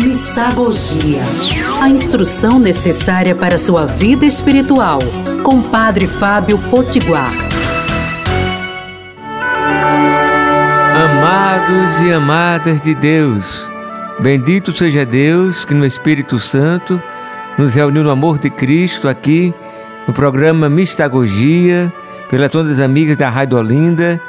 [0.00, 1.22] Mistagogia.
[1.82, 5.00] A instrução necessária para sua vida espiritual.
[5.42, 7.32] Com Padre Fábio Potiguar.
[10.94, 13.68] Amados e amadas de Deus,
[14.20, 17.02] bendito seja Deus que no Espírito Santo
[17.56, 19.52] nos reuniu no amor de Cristo aqui
[20.06, 21.92] no programa Mistagogia,
[22.30, 24.20] pelas todas as amigas da Rádio Olinda,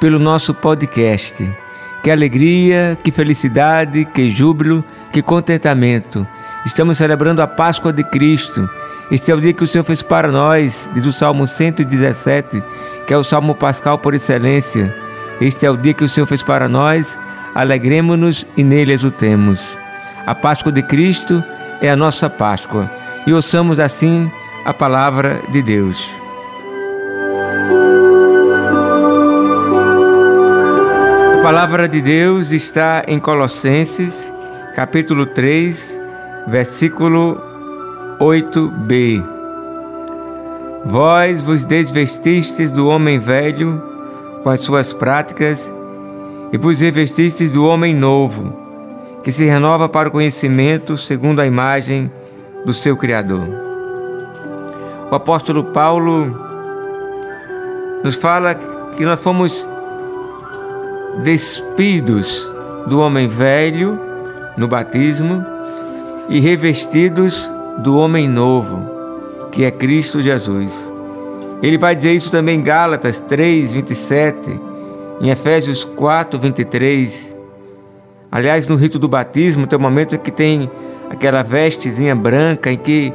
[0.00, 1.48] pelo nosso podcast.
[2.02, 6.26] Que alegria, que felicidade, que júbilo, que contentamento.
[6.66, 8.68] Estamos celebrando a Páscoa de Cristo.
[9.10, 12.62] Este é o dia que o Senhor fez para nós, diz o Salmo 117,
[13.06, 14.92] que é o Salmo Pascal por excelência.
[15.40, 17.16] Este é o dia que o Senhor fez para nós,
[17.54, 19.78] alegremos-nos e nele exultemos.
[20.26, 21.42] A Páscoa de Cristo
[21.80, 22.90] é a nossa Páscoa
[23.26, 24.30] e ouçamos assim
[24.64, 26.22] a palavra de Deus.
[31.42, 34.32] Palavra de Deus está em Colossenses,
[34.76, 35.98] capítulo 3,
[36.46, 37.36] versículo
[38.20, 39.26] 8b.
[40.84, 43.82] Vós vos desvestistes do homem velho
[44.44, 45.68] com as suas práticas
[46.52, 48.56] e vos revestistes do homem novo,
[49.24, 52.08] que se renova para o conhecimento segundo a imagem
[52.64, 53.48] do seu Criador.
[55.10, 56.38] O apóstolo Paulo
[58.04, 58.54] nos fala
[58.96, 59.68] que nós fomos
[61.18, 62.50] despidos
[62.86, 63.98] do homem velho
[64.56, 65.44] no batismo
[66.28, 68.90] e revestidos do homem novo,
[69.50, 70.92] que é Cristo Jesus.
[71.62, 74.60] Ele vai dizer isso também em Gálatas 3, 27,
[75.20, 77.36] em Efésios 4, 23.
[78.30, 80.70] Aliás, no rito do batismo tem um momento em que tem
[81.10, 83.12] aquela vestezinha branca em que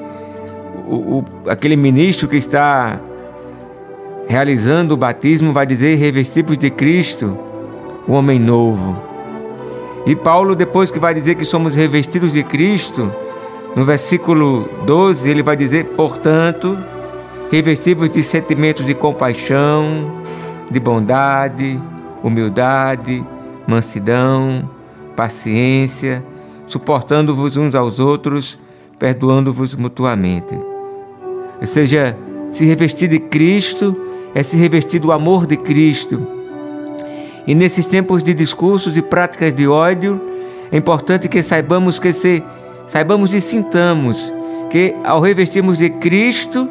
[0.88, 3.00] o, o, aquele ministro que está
[4.28, 7.47] realizando o batismo vai dizer revestivos de Cristo
[8.08, 8.95] o homem novo.
[10.05, 13.11] E Paulo, depois que vai dizer que somos revestidos de Cristo,
[13.75, 16.78] no versículo 12, ele vai dizer: portanto,
[17.52, 20.23] revestivos de sentimentos de compaixão,
[20.72, 21.79] de bondade,
[22.23, 23.23] humildade,
[23.68, 24.69] mansidão,
[25.16, 26.24] paciência,
[26.68, 28.57] suportando-vos uns aos outros,
[28.97, 30.57] perdoando-vos mutuamente.
[31.59, 32.16] Ou seja,
[32.50, 33.95] se revestir de Cristo
[34.34, 36.37] é se revestir do amor de Cristo
[37.47, 40.22] e nesses tempos de discursos e práticas de ódio,
[40.69, 42.44] é importante que saibamos que se
[42.88, 44.31] saibamos e sintamos
[44.69, 46.69] que ao revestirmos de Cristo,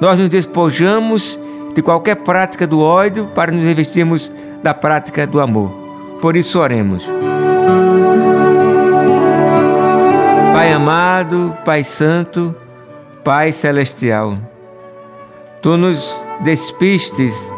[0.00, 1.38] nós nos despojamos
[1.74, 4.30] de qualquer prática do ódio para nos revestirmos
[4.62, 5.70] da prática do amor.
[6.20, 7.08] Por isso oremos.
[10.52, 12.54] Pai amado, Pai santo,
[13.24, 14.36] Pai celestial,
[15.62, 17.52] tu nos despistes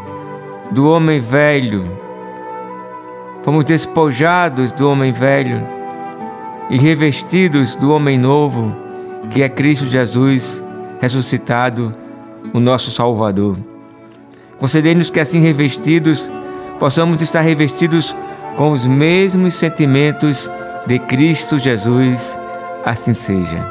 [0.70, 1.84] do homem velho,
[3.42, 5.60] Fomos despojados do homem velho
[6.68, 8.76] e revestidos do homem novo,
[9.30, 10.62] que é Cristo Jesus
[11.00, 11.92] ressuscitado,
[12.52, 13.56] o nosso Salvador.
[14.58, 16.30] Concedei-nos que, assim revestidos,
[16.78, 18.14] possamos estar revestidos
[18.56, 20.50] com os mesmos sentimentos
[20.86, 22.38] de Cristo Jesus.
[22.84, 23.66] Assim seja.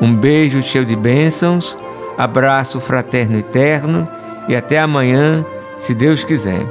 [0.00, 1.76] Um beijo cheio de bênçãos,
[2.16, 4.08] abraço fraterno eterno
[4.48, 5.44] e até amanhã,
[5.80, 6.62] se Deus quiser.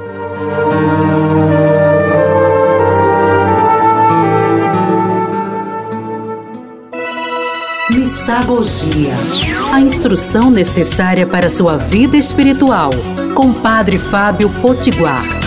[8.04, 9.14] Mistagogia.
[9.72, 12.90] A instrução necessária para sua vida espiritual.
[13.34, 15.43] Com Padre Fábio Potiguar.